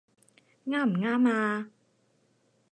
[0.65, 1.69] 啱唔啱呀？